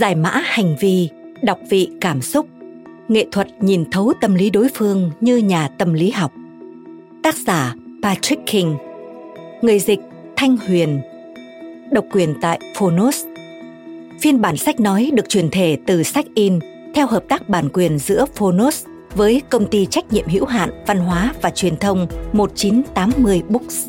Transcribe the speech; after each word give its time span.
giải 0.00 0.14
mã 0.14 0.42
hành 0.44 0.76
vi, 0.80 1.08
đọc 1.42 1.58
vị 1.70 1.88
cảm 2.00 2.22
xúc, 2.22 2.46
nghệ 3.08 3.26
thuật 3.32 3.48
nhìn 3.60 3.90
thấu 3.90 4.12
tâm 4.20 4.34
lý 4.34 4.50
đối 4.50 4.68
phương 4.74 5.10
như 5.20 5.36
nhà 5.36 5.68
tâm 5.78 5.92
lý 5.92 6.10
học 6.10 6.32
tác 7.22 7.34
giả 7.34 7.74
patrick 8.02 8.46
king, 8.46 8.76
người 9.62 9.78
dịch 9.78 10.00
thanh 10.36 10.56
huyền, 10.56 11.00
độc 11.90 12.04
quyền 12.12 12.34
tại 12.40 12.60
phonos 12.76 13.24
phiên 14.20 14.40
bản 14.40 14.56
sách 14.56 14.80
nói 14.80 15.10
được 15.14 15.28
truyền 15.28 15.50
thể 15.50 15.78
từ 15.86 16.02
sách 16.02 16.26
in 16.34 16.58
theo 16.94 17.06
hợp 17.06 17.24
tác 17.28 17.48
bản 17.48 17.68
quyền 17.72 17.98
giữa 17.98 18.24
phonos 18.34 18.84
với 19.14 19.42
công 19.50 19.66
ty 19.66 19.86
trách 19.86 20.12
nhiệm 20.12 20.28
hữu 20.28 20.44
hạn 20.44 20.84
văn 20.86 20.98
hóa 20.98 21.34
và 21.42 21.50
truyền 21.50 21.76
thông 21.76 22.06
1980 22.32 23.42
Books. 23.48 23.86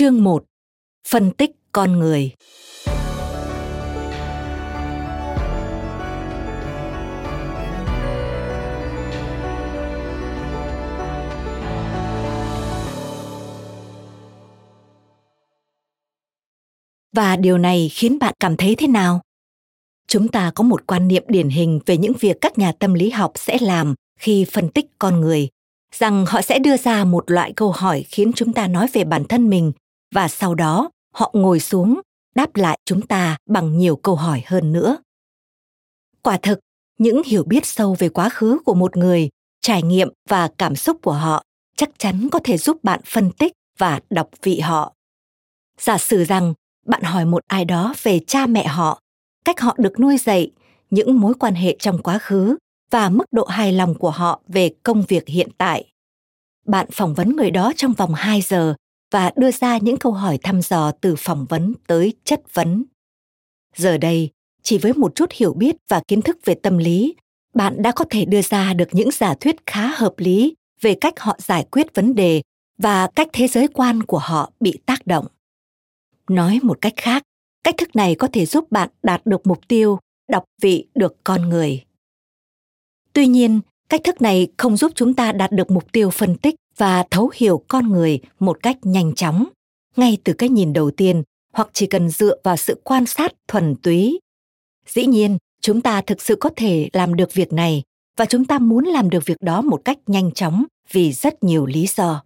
Chương 0.00 0.24
1. 0.24 0.44
Phân 1.08 1.30
tích 1.30 1.50
con 1.72 1.98
người. 1.98 2.30
Và 17.16 17.36
điều 17.36 17.58
này 17.58 17.88
khiến 17.92 18.18
bạn 18.18 18.34
cảm 18.40 18.56
thấy 18.56 18.74
thế 18.74 18.86
nào? 18.86 19.20
Chúng 20.06 20.28
ta 20.28 20.52
có 20.54 20.64
một 20.64 20.86
quan 20.86 21.08
niệm 21.08 21.24
điển 21.28 21.48
hình 21.48 21.80
về 21.86 21.96
những 21.96 22.12
việc 22.20 22.36
các 22.40 22.58
nhà 22.58 22.72
tâm 22.72 22.94
lý 22.94 23.10
học 23.10 23.32
sẽ 23.34 23.58
làm 23.60 23.94
khi 24.18 24.46
phân 24.52 24.68
tích 24.68 24.86
con 24.98 25.20
người, 25.20 25.48
rằng 25.94 26.24
họ 26.28 26.42
sẽ 26.42 26.58
đưa 26.58 26.76
ra 26.76 27.04
một 27.04 27.30
loại 27.30 27.52
câu 27.56 27.72
hỏi 27.72 28.04
khiến 28.08 28.32
chúng 28.32 28.52
ta 28.52 28.66
nói 28.66 28.86
về 28.92 29.04
bản 29.04 29.24
thân 29.24 29.50
mình 29.50 29.72
và 30.14 30.28
sau 30.28 30.54
đó, 30.54 30.90
họ 31.14 31.30
ngồi 31.34 31.60
xuống, 31.60 32.00
đáp 32.34 32.56
lại 32.56 32.78
chúng 32.84 33.02
ta 33.02 33.36
bằng 33.46 33.78
nhiều 33.78 33.96
câu 33.96 34.16
hỏi 34.16 34.42
hơn 34.46 34.72
nữa. 34.72 34.96
Quả 36.22 36.36
thực, 36.36 36.58
những 36.98 37.22
hiểu 37.26 37.44
biết 37.44 37.66
sâu 37.66 37.96
về 37.98 38.08
quá 38.08 38.28
khứ 38.28 38.58
của 38.64 38.74
một 38.74 38.96
người, 38.96 39.28
trải 39.60 39.82
nghiệm 39.82 40.08
và 40.28 40.48
cảm 40.58 40.76
xúc 40.76 40.98
của 41.02 41.12
họ 41.12 41.44
chắc 41.76 41.90
chắn 41.98 42.28
có 42.32 42.40
thể 42.44 42.58
giúp 42.58 42.84
bạn 42.84 43.00
phân 43.04 43.30
tích 43.30 43.52
và 43.78 44.00
đọc 44.10 44.28
vị 44.42 44.60
họ. 44.60 44.94
Giả 45.78 45.98
sử 45.98 46.24
rằng 46.24 46.54
bạn 46.86 47.02
hỏi 47.02 47.24
một 47.24 47.42
ai 47.46 47.64
đó 47.64 47.94
về 48.02 48.20
cha 48.26 48.46
mẹ 48.46 48.66
họ, 48.66 49.00
cách 49.44 49.60
họ 49.60 49.74
được 49.78 50.00
nuôi 50.00 50.16
dạy, 50.18 50.50
những 50.90 51.20
mối 51.20 51.34
quan 51.34 51.54
hệ 51.54 51.76
trong 51.78 52.02
quá 52.02 52.18
khứ 52.18 52.56
và 52.90 53.08
mức 53.08 53.24
độ 53.32 53.44
hài 53.44 53.72
lòng 53.72 53.94
của 53.94 54.10
họ 54.10 54.40
về 54.48 54.70
công 54.82 55.02
việc 55.08 55.28
hiện 55.28 55.48
tại. 55.58 55.92
Bạn 56.66 56.86
phỏng 56.92 57.14
vấn 57.14 57.36
người 57.36 57.50
đó 57.50 57.72
trong 57.76 57.92
vòng 57.92 58.14
2 58.14 58.40
giờ 58.40 58.74
và 59.10 59.32
đưa 59.36 59.50
ra 59.50 59.78
những 59.78 59.96
câu 59.96 60.12
hỏi 60.12 60.38
thăm 60.42 60.62
dò 60.62 60.92
từ 61.00 61.14
phỏng 61.18 61.46
vấn 61.48 61.74
tới 61.86 62.12
chất 62.24 62.54
vấn. 62.54 62.84
Giờ 63.76 63.98
đây, 63.98 64.30
chỉ 64.62 64.78
với 64.78 64.92
một 64.92 65.14
chút 65.14 65.32
hiểu 65.32 65.52
biết 65.52 65.76
và 65.88 66.02
kiến 66.08 66.22
thức 66.22 66.38
về 66.44 66.54
tâm 66.54 66.78
lý, 66.78 67.14
bạn 67.54 67.82
đã 67.82 67.92
có 67.92 68.04
thể 68.10 68.24
đưa 68.24 68.42
ra 68.42 68.74
được 68.74 68.88
những 68.92 69.10
giả 69.10 69.34
thuyết 69.34 69.56
khá 69.66 69.86
hợp 69.86 70.14
lý 70.16 70.54
về 70.80 70.94
cách 70.94 71.20
họ 71.20 71.36
giải 71.38 71.66
quyết 71.70 71.94
vấn 71.94 72.14
đề 72.14 72.42
và 72.78 73.06
cách 73.06 73.28
thế 73.32 73.48
giới 73.48 73.68
quan 73.68 74.02
của 74.02 74.18
họ 74.18 74.52
bị 74.60 74.78
tác 74.86 75.06
động. 75.06 75.26
Nói 76.28 76.58
một 76.62 76.78
cách 76.80 76.94
khác, 76.96 77.22
cách 77.64 77.74
thức 77.78 77.96
này 77.96 78.14
có 78.14 78.28
thể 78.32 78.46
giúp 78.46 78.72
bạn 78.72 78.88
đạt 79.02 79.26
được 79.26 79.46
mục 79.46 79.68
tiêu 79.68 79.98
đọc 80.28 80.44
vị 80.62 80.86
được 80.94 81.16
con 81.24 81.48
người. 81.48 81.84
Tuy 83.12 83.26
nhiên, 83.26 83.60
cách 83.88 84.00
thức 84.04 84.22
này 84.22 84.48
không 84.56 84.76
giúp 84.76 84.92
chúng 84.94 85.14
ta 85.14 85.32
đạt 85.32 85.52
được 85.52 85.70
mục 85.70 85.92
tiêu 85.92 86.10
phân 86.10 86.36
tích 86.36 86.54
và 86.76 87.04
thấu 87.10 87.30
hiểu 87.34 87.64
con 87.68 87.88
người 87.88 88.20
một 88.40 88.58
cách 88.62 88.78
nhanh 88.82 89.14
chóng. 89.14 89.48
Ngay 89.96 90.18
từ 90.24 90.32
cái 90.32 90.48
nhìn 90.48 90.72
đầu 90.72 90.90
tiên, 90.90 91.22
hoặc 91.52 91.68
chỉ 91.72 91.86
cần 91.86 92.08
dựa 92.08 92.36
vào 92.44 92.56
sự 92.56 92.80
quan 92.84 93.06
sát 93.06 93.34
thuần 93.48 93.76
túy. 93.82 94.20
Dĩ 94.86 95.06
nhiên, 95.06 95.38
chúng 95.60 95.80
ta 95.80 96.00
thực 96.00 96.22
sự 96.22 96.36
có 96.36 96.50
thể 96.56 96.88
làm 96.92 97.14
được 97.14 97.34
việc 97.34 97.52
này, 97.52 97.82
và 98.16 98.24
chúng 98.24 98.44
ta 98.44 98.58
muốn 98.58 98.84
làm 98.84 99.10
được 99.10 99.26
việc 99.26 99.36
đó 99.40 99.62
một 99.62 99.80
cách 99.84 99.98
nhanh 100.06 100.32
chóng 100.32 100.64
vì 100.92 101.12
rất 101.12 101.44
nhiều 101.44 101.66
lý 101.66 101.86
do. 101.86 102.22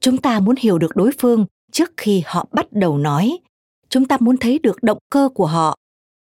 Chúng 0.00 0.18
ta 0.18 0.40
muốn 0.40 0.56
hiểu 0.58 0.78
được 0.78 0.96
đối 0.96 1.10
phương 1.18 1.46
trước 1.72 1.92
khi 1.96 2.22
họ 2.26 2.46
bắt 2.52 2.72
đầu 2.72 2.98
nói. 2.98 3.38
Chúng 3.88 4.08
ta 4.08 4.16
muốn 4.20 4.36
thấy 4.36 4.58
được 4.58 4.82
động 4.82 4.98
cơ 5.10 5.28
của 5.34 5.46
họ. 5.46 5.76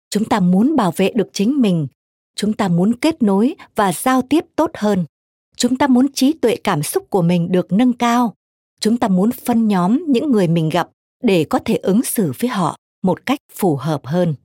Chúng 0.10 0.25
ta 0.25 0.40
muốn 0.40 0.75
bảo 0.75 0.94
vệ 0.96 1.12
được 1.16 1.30
chính 1.34 1.62
mình. 1.62 1.88
Chúng 2.36 2.54
ta 2.54 2.68
muốn 2.68 2.96
kết 2.96 3.24
nối 3.24 3.56
và 3.75 3.94
giao 3.94 4.22
tiếp 4.22 4.46
tốt 4.56 4.72
hơn 4.74 5.06
chúng 5.62 5.78
ta 5.78 5.88
muốn 5.88 6.12
trí 6.13 6.34
tuệ 6.34 6.56
cảm 6.56 6.84
xúc 6.84 7.10
của 7.10 7.22
mình 7.22 7.52
được 7.52 7.72
nâng 7.72 7.94
cao. 7.94 8.34
Chúng 8.80 8.98
ta 8.98 9.08
muốn 9.08 9.31
phân 9.31 9.68
nhóm 9.68 10.04
những 10.08 10.31
người 10.31 10.48
mình 10.48 10.69
gặp 10.69 10.90
để 11.24 11.44
có 11.50 11.60
thể 11.66 11.75
ứng 11.75 12.04
xử 12.04 12.31
với 12.40 12.50
họ 12.50 12.78
một 13.04 13.25
cách 13.25 13.40
phù 13.54 13.75
hợp 13.75 14.06
hơn. 14.06 14.36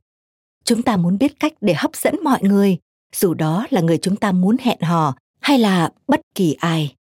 Chúng 0.64 0.82
ta 0.82 0.96
muốn 0.96 1.18
biết 1.18 1.40
cách 1.40 1.52
để 1.60 1.74
hấp 1.74 1.96
dẫn 1.96 2.14
mọi 2.24 2.42
người, 2.42 2.78
dù 3.14 3.34
đó 3.34 3.66
là 3.70 3.80
người 3.80 3.98
chúng 3.98 4.16
ta 4.16 4.32
muốn 4.32 4.56
hẹn 4.60 4.80
hò 4.80 5.16
hay 5.40 5.58
là 5.58 5.90
bất 6.08 6.20
kỳ 6.34 6.52
ai. 6.52 6.94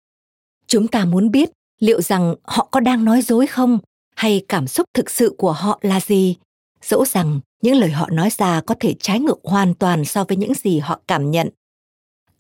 Chúng 0.68 0.88
ta 0.88 1.06
muốn 1.06 1.32
biết 1.32 1.50
liệu 1.80 2.02
rằng 2.02 2.36
họ 2.44 2.68
có 2.72 2.80
đang 2.80 3.06
nói 3.06 3.22
dối 3.22 3.48
không 3.48 3.80
hay 4.16 4.46
cảm 4.48 4.68
xúc 4.68 4.86
thực 4.94 5.10
sự 5.10 5.36
của 5.38 5.52
họ 5.52 5.80
là 5.82 6.00
gì. 6.00 6.36
Dẫu 6.82 7.06
rằng 7.06 7.40
những 7.62 7.76
lời 7.76 7.92
họ 7.92 8.10
nói 8.10 8.30
ra 8.30 8.62
có 8.62 8.76
thể 8.80 8.96
trái 9.00 9.20
ngược 9.20 9.40
hoàn 9.44 9.74
toàn 9.74 10.06
so 10.06 10.24
với 10.24 10.38
những 10.38 10.54
gì 10.54 10.80
họ 10.80 11.00
cảm 11.08 11.32
nhận 11.32 11.50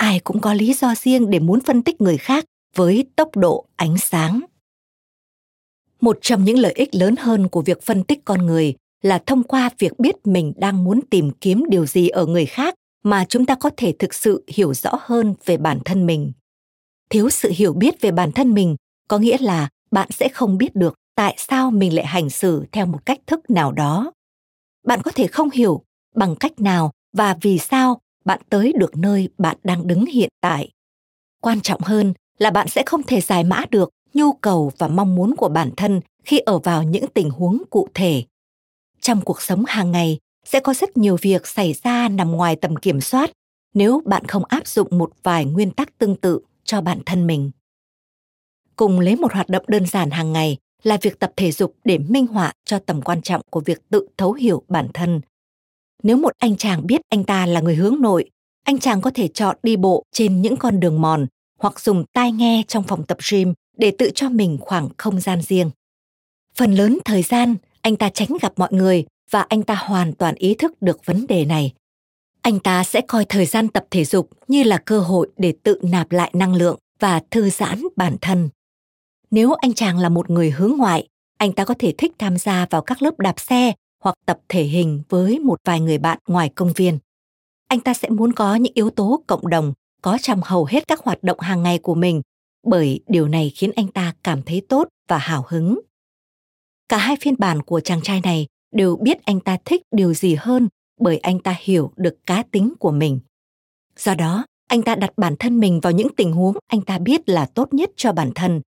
ai 0.03 0.19
cũng 0.19 0.41
có 0.41 0.53
lý 0.53 0.73
do 0.73 0.95
riêng 0.95 1.29
để 1.29 1.39
muốn 1.39 1.59
phân 1.59 1.81
tích 1.81 2.01
người 2.01 2.17
khác 2.17 2.45
với 2.75 3.05
tốc 3.15 3.35
độ, 3.35 3.65
ánh 3.75 3.97
sáng. 3.97 4.39
Một 6.01 6.17
trong 6.21 6.43
những 6.43 6.57
lợi 6.59 6.71
ích 6.71 6.95
lớn 6.95 7.15
hơn 7.19 7.49
của 7.49 7.61
việc 7.61 7.81
phân 7.81 8.03
tích 8.03 8.19
con 8.25 8.45
người 8.45 8.75
là 9.01 9.23
thông 9.25 9.43
qua 9.43 9.69
việc 9.79 9.99
biết 9.99 10.15
mình 10.27 10.53
đang 10.57 10.83
muốn 10.83 10.99
tìm 11.09 11.31
kiếm 11.31 11.63
điều 11.69 11.85
gì 11.85 12.07
ở 12.07 12.25
người 12.25 12.45
khác 12.45 12.75
mà 13.03 13.25
chúng 13.29 13.45
ta 13.45 13.55
có 13.55 13.69
thể 13.77 13.93
thực 13.99 14.13
sự 14.13 14.43
hiểu 14.47 14.73
rõ 14.73 14.91
hơn 15.01 15.35
về 15.45 15.57
bản 15.57 15.79
thân 15.85 16.05
mình. 16.05 16.31
Thiếu 17.09 17.29
sự 17.29 17.51
hiểu 17.55 17.73
biết 17.73 18.01
về 18.01 18.11
bản 18.11 18.31
thân 18.31 18.53
mình 18.53 18.75
có 19.07 19.17
nghĩa 19.17 19.37
là 19.37 19.69
bạn 19.91 20.07
sẽ 20.11 20.29
không 20.29 20.57
biết 20.57 20.75
được 20.75 20.93
tại 21.15 21.35
sao 21.37 21.71
mình 21.71 21.95
lại 21.95 22.05
hành 22.05 22.29
xử 22.29 22.65
theo 22.71 22.85
một 22.85 23.05
cách 23.05 23.19
thức 23.27 23.49
nào 23.49 23.71
đó. 23.71 24.11
Bạn 24.85 25.01
có 25.03 25.11
thể 25.11 25.27
không 25.27 25.49
hiểu 25.49 25.83
bằng 26.15 26.35
cách 26.35 26.59
nào 26.59 26.91
và 27.13 27.37
vì 27.41 27.57
sao 27.57 27.99
bạn 28.25 28.41
tới 28.49 28.73
được 28.77 28.97
nơi 28.97 29.29
bạn 29.37 29.57
đang 29.63 29.87
đứng 29.87 30.05
hiện 30.05 30.29
tại. 30.41 30.69
Quan 31.41 31.61
trọng 31.61 31.81
hơn 31.81 32.13
là 32.37 32.51
bạn 32.51 32.67
sẽ 32.67 32.83
không 32.85 33.03
thể 33.03 33.21
giải 33.21 33.43
mã 33.43 33.65
được 33.71 33.89
nhu 34.13 34.33
cầu 34.33 34.71
và 34.77 34.87
mong 34.87 35.15
muốn 35.15 35.35
của 35.35 35.49
bản 35.49 35.71
thân 35.77 36.01
khi 36.23 36.39
ở 36.39 36.59
vào 36.59 36.83
những 36.83 37.07
tình 37.07 37.29
huống 37.29 37.63
cụ 37.69 37.87
thể. 37.93 38.23
Trong 39.01 39.21
cuộc 39.21 39.41
sống 39.41 39.63
hàng 39.67 39.91
ngày, 39.91 40.19
sẽ 40.45 40.59
có 40.59 40.73
rất 40.73 40.97
nhiều 40.97 41.17
việc 41.21 41.47
xảy 41.47 41.73
ra 41.83 42.09
nằm 42.09 42.31
ngoài 42.31 42.55
tầm 42.55 42.75
kiểm 42.75 43.01
soát 43.01 43.31
nếu 43.73 44.01
bạn 44.05 44.25
không 44.25 44.45
áp 44.45 44.67
dụng 44.67 44.87
một 44.91 45.11
vài 45.23 45.45
nguyên 45.45 45.71
tắc 45.71 45.97
tương 45.97 46.15
tự 46.15 46.39
cho 46.63 46.81
bản 46.81 46.99
thân 47.05 47.27
mình. 47.27 47.51
Cùng 48.75 48.99
lấy 48.99 49.15
một 49.15 49.33
hoạt 49.33 49.49
động 49.49 49.63
đơn 49.67 49.85
giản 49.85 50.11
hàng 50.11 50.33
ngày 50.33 50.57
là 50.83 50.97
việc 51.01 51.19
tập 51.19 51.31
thể 51.35 51.51
dục 51.51 51.75
để 51.83 51.97
minh 51.97 52.27
họa 52.27 52.53
cho 52.65 52.79
tầm 52.79 53.01
quan 53.01 53.21
trọng 53.21 53.41
của 53.49 53.59
việc 53.59 53.81
tự 53.89 54.07
thấu 54.17 54.33
hiểu 54.33 54.63
bản 54.67 54.87
thân 54.93 55.21
nếu 56.03 56.17
một 56.17 56.31
anh 56.39 56.57
chàng 56.57 56.87
biết 56.87 57.01
anh 57.09 57.23
ta 57.23 57.45
là 57.45 57.61
người 57.61 57.75
hướng 57.75 58.01
nội, 58.01 58.29
anh 58.63 58.79
chàng 58.79 59.01
có 59.01 59.11
thể 59.13 59.27
chọn 59.27 59.57
đi 59.63 59.75
bộ 59.75 60.03
trên 60.11 60.41
những 60.41 60.57
con 60.57 60.79
đường 60.79 61.01
mòn 61.01 61.27
hoặc 61.59 61.79
dùng 61.79 62.05
tai 62.13 62.31
nghe 62.31 62.63
trong 62.67 62.83
phòng 62.83 63.05
tập 63.05 63.17
gym 63.31 63.53
để 63.77 63.91
tự 63.97 64.09
cho 64.15 64.29
mình 64.29 64.57
khoảng 64.61 64.89
không 64.97 65.19
gian 65.19 65.41
riêng. 65.41 65.71
Phần 66.55 66.73
lớn 66.73 66.99
thời 67.05 67.21
gian, 67.21 67.55
anh 67.81 67.95
ta 67.95 68.09
tránh 68.09 68.29
gặp 68.41 68.53
mọi 68.55 68.69
người 68.71 69.05
và 69.31 69.41
anh 69.41 69.63
ta 69.63 69.75
hoàn 69.75 70.13
toàn 70.13 70.35
ý 70.35 70.53
thức 70.53 70.81
được 70.81 71.05
vấn 71.05 71.27
đề 71.27 71.45
này. 71.45 71.73
Anh 72.41 72.59
ta 72.59 72.83
sẽ 72.83 73.01
coi 73.01 73.25
thời 73.25 73.45
gian 73.45 73.67
tập 73.67 73.85
thể 73.91 74.05
dục 74.05 74.29
như 74.47 74.63
là 74.63 74.77
cơ 74.77 74.99
hội 74.99 75.29
để 75.37 75.53
tự 75.63 75.79
nạp 75.83 76.11
lại 76.11 76.31
năng 76.33 76.55
lượng 76.55 76.79
và 76.99 77.21
thư 77.31 77.49
giãn 77.49 77.83
bản 77.95 78.15
thân. 78.21 78.49
Nếu 79.31 79.53
anh 79.53 79.73
chàng 79.73 79.97
là 79.97 80.09
một 80.09 80.29
người 80.29 80.51
hướng 80.51 80.73
ngoại, 80.77 81.07
anh 81.37 81.51
ta 81.51 81.65
có 81.65 81.73
thể 81.79 81.93
thích 81.97 82.11
tham 82.17 82.37
gia 82.37 82.65
vào 82.69 82.81
các 82.81 83.01
lớp 83.01 83.19
đạp 83.19 83.39
xe 83.39 83.73
hoặc 84.03 84.15
tập 84.25 84.39
thể 84.49 84.63
hình 84.63 85.01
với 85.09 85.39
một 85.39 85.59
vài 85.63 85.79
người 85.79 85.97
bạn 85.97 86.19
ngoài 86.27 86.49
công 86.49 86.73
viên. 86.73 86.99
Anh 87.67 87.79
ta 87.79 87.93
sẽ 87.93 88.09
muốn 88.09 88.33
có 88.33 88.55
những 88.55 88.73
yếu 88.75 88.89
tố 88.89 89.23
cộng 89.27 89.49
đồng, 89.49 89.73
có 90.01 90.17
trong 90.21 90.41
hầu 90.43 90.65
hết 90.65 90.87
các 90.87 90.99
hoạt 90.99 91.23
động 91.23 91.39
hàng 91.39 91.63
ngày 91.63 91.79
của 91.79 91.95
mình, 91.95 92.21
bởi 92.67 92.99
điều 93.07 93.27
này 93.27 93.51
khiến 93.55 93.71
anh 93.75 93.87
ta 93.87 94.13
cảm 94.23 94.41
thấy 94.41 94.61
tốt 94.69 94.87
và 95.07 95.17
hào 95.17 95.45
hứng. 95.47 95.79
Cả 96.89 96.97
hai 96.97 97.15
phiên 97.21 97.35
bản 97.37 97.61
của 97.61 97.79
chàng 97.79 98.01
trai 98.01 98.21
này 98.23 98.47
đều 98.71 98.95
biết 98.95 99.25
anh 99.25 99.39
ta 99.39 99.57
thích 99.65 99.81
điều 99.91 100.13
gì 100.13 100.35
hơn 100.35 100.67
bởi 100.99 101.17
anh 101.17 101.39
ta 101.39 101.55
hiểu 101.59 101.91
được 101.95 102.15
cá 102.25 102.43
tính 102.51 102.73
của 102.79 102.91
mình. 102.91 103.19
Do 103.97 104.15
đó, 104.15 104.45
anh 104.67 104.81
ta 104.81 104.95
đặt 104.95 105.13
bản 105.17 105.35
thân 105.39 105.59
mình 105.59 105.79
vào 105.79 105.93
những 105.93 106.07
tình 106.17 106.33
huống 106.33 106.57
anh 106.67 106.81
ta 106.81 106.97
biết 106.97 107.29
là 107.29 107.45
tốt 107.45 107.73
nhất 107.73 107.91
cho 107.95 108.13
bản 108.13 108.31
thân 108.35 108.61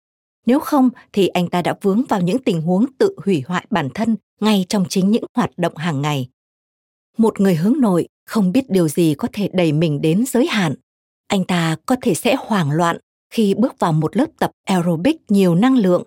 nếu 0.46 0.60
không 0.60 0.90
thì 1.12 1.28
anh 1.28 1.48
ta 1.48 1.62
đã 1.62 1.74
vướng 1.82 2.02
vào 2.08 2.20
những 2.20 2.38
tình 2.38 2.62
huống 2.62 2.86
tự 2.98 3.16
hủy 3.24 3.42
hoại 3.46 3.66
bản 3.70 3.88
thân 3.94 4.16
ngay 4.40 4.64
trong 4.68 4.84
chính 4.88 5.10
những 5.10 5.24
hoạt 5.34 5.50
động 5.56 5.76
hàng 5.76 6.02
ngày. 6.02 6.28
Một 7.18 7.40
người 7.40 7.54
hướng 7.54 7.80
nội 7.80 8.08
không 8.26 8.52
biết 8.52 8.70
điều 8.70 8.88
gì 8.88 9.14
có 9.14 9.28
thể 9.32 9.50
đẩy 9.52 9.72
mình 9.72 10.00
đến 10.00 10.24
giới 10.26 10.46
hạn. 10.46 10.74
Anh 11.26 11.44
ta 11.44 11.76
có 11.86 11.96
thể 12.02 12.14
sẽ 12.14 12.36
hoảng 12.38 12.70
loạn 12.70 12.96
khi 13.30 13.54
bước 13.54 13.78
vào 13.78 13.92
một 13.92 14.16
lớp 14.16 14.26
tập 14.38 14.50
aerobic 14.64 15.30
nhiều 15.30 15.54
năng 15.54 15.76
lượng. 15.76 16.02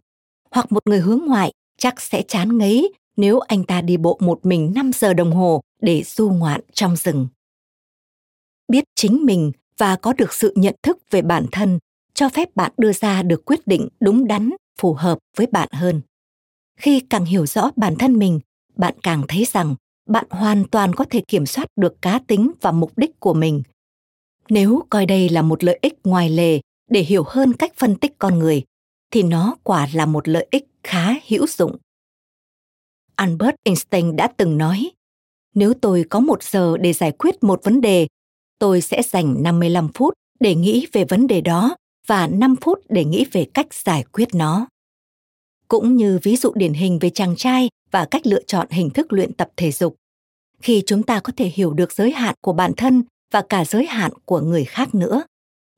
Hoặc 0.52 0.72
một 0.72 0.88
người 0.88 1.00
hướng 1.00 1.22
ngoại 1.28 1.52
chắc 1.78 2.02
sẽ 2.02 2.22
chán 2.22 2.58
ngấy 2.58 2.94
nếu 3.18 3.40
anh 3.40 3.64
ta 3.64 3.82
đi 3.82 3.98
bộ 3.98 4.18
một 4.22 4.46
mình 4.46 4.72
5 4.76 4.92
giờ 4.96 5.14
đồng 5.14 5.32
hồ 5.32 5.62
để 5.82 6.04
du 6.06 6.30
ngoạn 6.30 6.62
trong 6.74 6.96
rừng. 6.96 7.28
Biết 8.68 8.84
chính 8.96 9.26
mình 9.26 9.52
và 9.78 9.96
có 9.96 10.14
được 10.14 10.34
sự 10.34 10.54
nhận 10.56 10.76
thức 10.84 10.98
về 11.12 11.22
bản 11.22 11.46
thân 11.52 11.80
cho 12.20 12.30
phép 12.30 12.56
bạn 12.56 12.72
đưa 12.78 12.94
ra 12.94 13.24
được 13.24 13.46
quyết 13.46 13.68
định 13.68 13.88
đúng 14.00 14.28
đắn, 14.28 14.50
phù 14.82 14.94
hợp 14.94 15.20
với 15.38 15.48
bạn 15.48 15.70
hơn. 15.72 16.02
Khi 16.80 17.00
càng 17.00 17.26
hiểu 17.26 17.46
rõ 17.46 17.72
bản 17.76 17.96
thân 17.96 18.20
mình, 18.20 18.40
bạn 18.76 18.94
càng 19.04 19.24
thấy 19.28 19.46
rằng 19.46 19.76
bạn 20.10 20.26
hoàn 20.30 20.68
toàn 20.68 20.94
có 20.94 21.06
thể 21.10 21.22
kiểm 21.28 21.46
soát 21.46 21.68
được 21.76 22.02
cá 22.02 22.20
tính 22.28 22.52
và 22.62 22.72
mục 22.72 22.98
đích 22.98 23.20
của 23.20 23.34
mình. 23.34 23.64
Nếu 24.50 24.84
coi 24.90 25.06
đây 25.06 25.30
là 25.30 25.42
một 25.42 25.64
lợi 25.64 25.80
ích 25.82 25.94
ngoài 26.04 26.30
lề 26.30 26.60
để 26.90 27.02
hiểu 27.02 27.24
hơn 27.28 27.54
cách 27.54 27.72
phân 27.76 27.96
tích 27.96 28.18
con 28.18 28.40
người, 28.40 28.64
thì 29.12 29.24
nó 29.24 29.56
quả 29.64 29.88
là 29.94 30.06
một 30.06 30.28
lợi 30.28 30.48
ích 30.52 30.68
khá 30.84 31.14
hữu 31.28 31.48
dụng. 31.48 31.78
Albert 33.16 33.56
Einstein 33.64 34.16
đã 34.16 34.28
từng 34.38 34.58
nói, 34.58 34.92
nếu 35.56 35.74
tôi 35.74 36.06
có 36.10 36.20
một 36.20 36.44
giờ 36.44 36.78
để 36.78 36.94
giải 36.94 37.12
quyết 37.12 37.44
một 37.44 37.64
vấn 37.64 37.82
đề, 37.82 38.08
tôi 38.60 38.82
sẽ 38.82 39.02
dành 39.02 39.44
55 39.44 39.90
phút 39.94 40.14
để 40.40 40.56
nghĩ 40.56 40.88
về 40.92 41.06
vấn 41.06 41.28
đề 41.28 41.42
đó 41.42 41.76
và 42.10 42.28
5 42.28 42.56
phút 42.62 42.80
để 42.90 43.06
nghĩ 43.06 43.26
về 43.32 43.46
cách 43.54 43.74
giải 43.74 44.04
quyết 44.12 44.28
nó. 44.34 44.68
Cũng 45.68 45.96
như 45.96 46.20
ví 46.24 46.36
dụ 46.36 46.52
điển 46.56 46.74
hình 46.74 47.00
về 47.00 47.10
chàng 47.10 47.36
trai 47.36 47.70
và 47.92 48.06
cách 48.12 48.28
lựa 48.28 48.44
chọn 48.44 48.68
hình 48.70 48.90
thức 48.90 49.14
luyện 49.14 49.34
tập 49.34 49.50
thể 49.58 49.72
dục. 49.72 49.96
Khi 50.62 50.84
chúng 50.86 51.04
ta 51.04 51.20
có 51.20 51.34
thể 51.38 51.46
hiểu 51.48 51.74
được 51.74 51.92
giới 51.92 52.12
hạn 52.12 52.36
của 52.42 52.54
bản 52.54 52.72
thân 52.78 53.04
và 53.32 53.42
cả 53.50 53.66
giới 53.66 53.86
hạn 53.86 54.12
của 54.26 54.42
người 54.42 54.66
khác 54.66 54.96
nữa, 54.96 55.24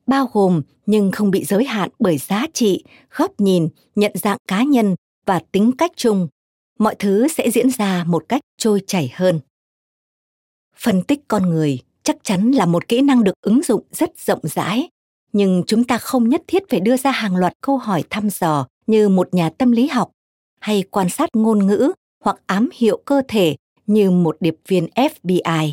bao 0.07 0.29
gồm 0.33 0.61
nhưng 0.85 1.11
không 1.11 1.31
bị 1.31 1.43
giới 1.43 1.65
hạn 1.65 1.89
bởi 1.99 2.17
giá 2.17 2.45
trị, 2.53 2.83
góc 3.15 3.39
nhìn, 3.39 3.69
nhận 3.95 4.11
dạng 4.15 4.37
cá 4.47 4.63
nhân 4.63 4.95
và 5.25 5.41
tính 5.51 5.71
cách 5.77 5.91
chung, 5.95 6.27
mọi 6.79 6.95
thứ 6.99 7.27
sẽ 7.27 7.51
diễn 7.51 7.69
ra 7.69 8.03
một 8.07 8.25
cách 8.29 8.41
trôi 8.57 8.81
chảy 8.87 9.11
hơn. 9.15 9.39
Phân 10.77 11.01
tích 11.01 11.19
con 11.27 11.49
người 11.49 11.79
chắc 12.03 12.17
chắn 12.23 12.51
là 12.51 12.65
một 12.65 12.87
kỹ 12.87 13.01
năng 13.01 13.23
được 13.23 13.33
ứng 13.41 13.63
dụng 13.63 13.83
rất 13.91 14.19
rộng 14.19 14.41
rãi 14.43 14.89
nhưng 15.33 15.63
chúng 15.67 15.83
ta 15.83 15.97
không 15.97 16.29
nhất 16.29 16.41
thiết 16.47 16.63
phải 16.69 16.79
đưa 16.79 16.97
ra 16.97 17.11
hàng 17.11 17.35
loạt 17.35 17.53
câu 17.61 17.77
hỏi 17.77 18.03
thăm 18.09 18.29
dò 18.29 18.67
như 18.87 19.09
một 19.09 19.33
nhà 19.33 19.49
tâm 19.49 19.71
lý 19.71 19.87
học 19.87 20.11
hay 20.59 20.83
quan 20.91 21.09
sát 21.09 21.29
ngôn 21.35 21.67
ngữ 21.67 21.91
hoặc 22.23 22.37
ám 22.45 22.69
hiệu 22.73 23.01
cơ 23.05 23.21
thể 23.27 23.55
như 23.87 24.11
một 24.11 24.37
điệp 24.39 24.55
viên 24.67 24.87
FBI. 24.95 25.71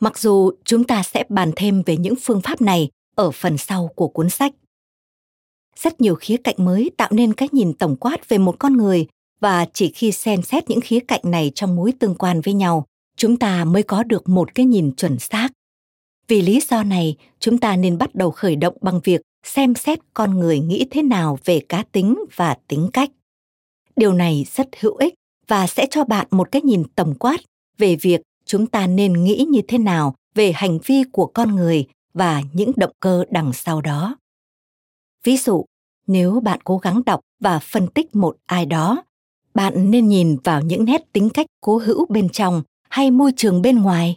Mặc 0.00 0.18
dù 0.18 0.50
chúng 0.64 0.84
ta 0.84 1.02
sẽ 1.02 1.24
bàn 1.28 1.50
thêm 1.56 1.82
về 1.86 1.96
những 1.96 2.14
phương 2.22 2.40
pháp 2.40 2.60
này 2.60 2.88
ở 3.16 3.30
phần 3.30 3.58
sau 3.58 3.90
của 3.94 4.08
cuốn 4.08 4.30
sách. 4.30 4.52
Rất 5.76 6.00
nhiều 6.00 6.14
khía 6.14 6.36
cạnh 6.36 6.56
mới 6.58 6.90
tạo 6.96 7.08
nên 7.12 7.32
cái 7.32 7.48
nhìn 7.52 7.72
tổng 7.72 7.96
quát 7.96 8.28
về 8.28 8.38
một 8.38 8.56
con 8.58 8.76
người 8.76 9.06
và 9.40 9.66
chỉ 9.72 9.92
khi 9.94 10.12
xem 10.12 10.42
xét 10.42 10.70
những 10.70 10.80
khía 10.80 11.00
cạnh 11.00 11.20
này 11.24 11.52
trong 11.54 11.76
mối 11.76 11.92
tương 11.92 12.14
quan 12.14 12.40
với 12.40 12.54
nhau, 12.54 12.86
chúng 13.16 13.36
ta 13.36 13.64
mới 13.64 13.82
có 13.82 14.02
được 14.02 14.28
một 14.28 14.54
cái 14.54 14.66
nhìn 14.66 14.92
chuẩn 14.96 15.18
xác 15.18 15.48
vì 16.30 16.42
lý 16.42 16.60
do 16.70 16.82
này, 16.82 17.16
chúng 17.40 17.58
ta 17.58 17.76
nên 17.76 17.98
bắt 17.98 18.14
đầu 18.14 18.30
khởi 18.30 18.56
động 18.56 18.76
bằng 18.80 19.00
việc 19.04 19.20
xem 19.46 19.74
xét 19.74 19.98
con 20.14 20.38
người 20.38 20.60
nghĩ 20.60 20.86
thế 20.90 21.02
nào 21.02 21.38
về 21.44 21.60
cá 21.68 21.84
tính 21.92 22.24
và 22.36 22.56
tính 22.68 22.88
cách. 22.92 23.10
Điều 23.96 24.12
này 24.12 24.46
rất 24.54 24.68
hữu 24.80 24.96
ích 24.96 25.14
và 25.48 25.66
sẽ 25.66 25.86
cho 25.90 26.04
bạn 26.04 26.26
một 26.30 26.52
cái 26.52 26.62
nhìn 26.62 26.84
tổng 26.94 27.14
quát 27.14 27.40
về 27.78 27.96
việc 27.96 28.20
chúng 28.44 28.66
ta 28.66 28.86
nên 28.86 29.24
nghĩ 29.24 29.46
như 29.48 29.60
thế 29.68 29.78
nào 29.78 30.14
về 30.34 30.52
hành 30.52 30.78
vi 30.84 31.02
của 31.12 31.26
con 31.26 31.56
người 31.56 31.86
và 32.14 32.42
những 32.52 32.72
động 32.76 32.92
cơ 33.00 33.24
đằng 33.30 33.52
sau 33.52 33.80
đó. 33.80 34.16
Ví 35.24 35.36
dụ, 35.36 35.64
nếu 36.06 36.40
bạn 36.40 36.60
cố 36.64 36.78
gắng 36.78 37.02
đọc 37.06 37.20
và 37.40 37.58
phân 37.58 37.86
tích 37.86 38.16
một 38.16 38.36
ai 38.46 38.66
đó, 38.66 39.04
bạn 39.54 39.90
nên 39.90 40.08
nhìn 40.08 40.36
vào 40.44 40.60
những 40.60 40.84
nét 40.84 41.12
tính 41.12 41.30
cách 41.30 41.46
cố 41.60 41.78
hữu 41.78 42.06
bên 42.08 42.28
trong 42.28 42.62
hay 42.88 43.10
môi 43.10 43.32
trường 43.36 43.62
bên 43.62 43.82
ngoài 43.82 44.16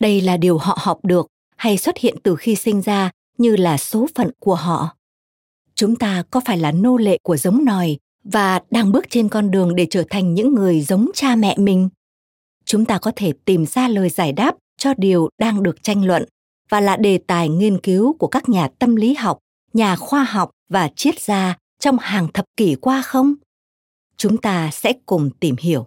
đây 0.00 0.20
là 0.20 0.36
điều 0.36 0.58
họ 0.58 0.78
học 0.80 1.04
được, 1.04 1.26
hay 1.56 1.78
xuất 1.78 1.98
hiện 1.98 2.16
từ 2.22 2.36
khi 2.36 2.56
sinh 2.56 2.82
ra, 2.82 3.10
như 3.38 3.56
là 3.56 3.76
số 3.76 4.06
phận 4.14 4.30
của 4.38 4.54
họ. 4.54 4.96
Chúng 5.74 5.96
ta 5.96 6.22
có 6.30 6.40
phải 6.44 6.58
là 6.58 6.72
nô 6.72 6.96
lệ 6.96 7.18
của 7.22 7.36
giống 7.36 7.64
nòi 7.64 7.96
và 8.24 8.60
đang 8.70 8.92
bước 8.92 9.04
trên 9.10 9.28
con 9.28 9.50
đường 9.50 9.76
để 9.76 9.86
trở 9.90 10.04
thành 10.10 10.34
những 10.34 10.54
người 10.54 10.80
giống 10.80 11.10
cha 11.14 11.36
mẹ 11.36 11.54
mình? 11.58 11.88
Chúng 12.64 12.84
ta 12.84 12.98
có 12.98 13.12
thể 13.16 13.32
tìm 13.44 13.66
ra 13.66 13.88
lời 13.88 14.08
giải 14.08 14.32
đáp 14.32 14.54
cho 14.78 14.94
điều 14.96 15.28
đang 15.38 15.62
được 15.62 15.82
tranh 15.82 16.04
luận 16.04 16.24
và 16.68 16.80
là 16.80 16.96
đề 16.96 17.18
tài 17.18 17.48
nghiên 17.48 17.80
cứu 17.80 18.16
của 18.18 18.26
các 18.26 18.48
nhà 18.48 18.68
tâm 18.78 18.96
lý 18.96 19.14
học, 19.14 19.38
nhà 19.72 19.96
khoa 19.96 20.24
học 20.24 20.50
và 20.68 20.88
triết 20.96 21.20
gia 21.20 21.56
trong 21.80 21.98
hàng 21.98 22.28
thập 22.32 22.44
kỷ 22.56 22.74
qua 22.74 23.02
không? 23.02 23.34
Chúng 24.16 24.36
ta 24.36 24.70
sẽ 24.72 24.92
cùng 25.06 25.30
tìm 25.40 25.56
hiểu. 25.60 25.86